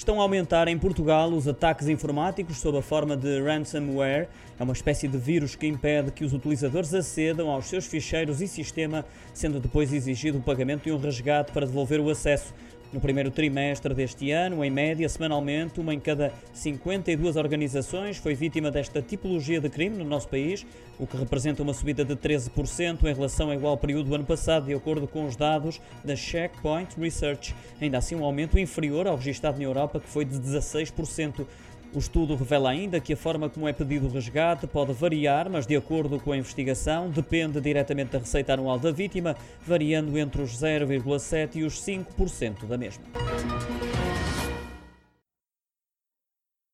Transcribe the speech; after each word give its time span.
Estão 0.00 0.18
a 0.18 0.22
aumentar 0.22 0.66
em 0.66 0.78
Portugal 0.78 1.28
os 1.28 1.46
ataques 1.46 1.86
informáticos 1.86 2.56
sob 2.56 2.78
a 2.78 2.80
forma 2.80 3.14
de 3.14 3.38
ransomware. 3.42 4.30
É 4.58 4.62
uma 4.62 4.72
espécie 4.72 5.06
de 5.06 5.18
vírus 5.18 5.54
que 5.54 5.66
impede 5.66 6.10
que 6.10 6.24
os 6.24 6.32
utilizadores 6.32 6.94
acedam 6.94 7.50
aos 7.50 7.66
seus 7.66 7.84
ficheiros 7.84 8.40
e 8.40 8.48
sistema, 8.48 9.04
sendo 9.34 9.60
depois 9.60 9.92
exigido 9.92 10.38
o 10.38 10.40
pagamento 10.40 10.84
de 10.84 10.92
um 10.92 10.96
resgate 10.96 11.52
para 11.52 11.66
devolver 11.66 12.00
o 12.00 12.08
acesso. 12.08 12.54
No 12.92 13.00
primeiro 13.00 13.30
trimestre 13.30 13.94
deste 13.94 14.32
ano, 14.32 14.64
em 14.64 14.70
média, 14.70 15.08
semanalmente, 15.08 15.78
uma 15.78 15.94
em 15.94 16.00
cada 16.00 16.32
52 16.52 17.36
organizações 17.36 18.16
foi 18.16 18.34
vítima 18.34 18.68
desta 18.68 19.00
tipologia 19.00 19.60
de 19.60 19.68
crime 19.68 19.96
no 19.96 20.04
nosso 20.04 20.28
país, 20.28 20.66
o 20.98 21.06
que 21.06 21.16
representa 21.16 21.62
uma 21.62 21.72
subida 21.72 22.04
de 22.04 22.16
13% 22.16 23.04
em 23.04 23.14
relação 23.14 23.46
ao 23.46 23.54
igual 23.54 23.76
período 23.76 24.08
do 24.08 24.14
ano 24.16 24.24
passado, 24.24 24.66
de 24.66 24.74
acordo 24.74 25.06
com 25.06 25.24
os 25.24 25.36
dados 25.36 25.80
da 26.04 26.16
Checkpoint 26.16 26.98
Research. 26.98 27.54
Ainda 27.80 27.98
assim, 27.98 28.16
um 28.16 28.24
aumento 28.24 28.58
inferior 28.58 29.06
ao 29.06 29.14
registrado 29.14 29.58
na 29.58 29.64
Europa, 29.64 30.00
que 30.00 30.08
foi 30.08 30.24
de 30.24 30.36
16%. 30.40 31.46
O 31.92 31.98
estudo 31.98 32.36
revela 32.36 32.70
ainda 32.70 33.00
que 33.00 33.12
a 33.12 33.16
forma 33.16 33.48
como 33.48 33.66
é 33.66 33.72
pedido 33.72 34.06
o 34.06 34.10
resgate 34.10 34.64
pode 34.66 34.92
variar, 34.92 35.50
mas 35.50 35.66
de 35.66 35.74
acordo 35.74 36.20
com 36.20 36.30
a 36.30 36.36
investigação, 36.36 37.10
depende 37.10 37.60
diretamente 37.60 38.12
da 38.12 38.20
receita 38.20 38.54
anual 38.54 38.78
da 38.78 38.92
vítima, 38.92 39.36
variando 39.66 40.16
entre 40.16 40.40
os 40.40 40.52
0,7% 40.52 41.56
e 41.56 41.64
os 41.64 41.80
5% 41.82 42.64
da 42.66 42.78
mesma. 42.78 43.02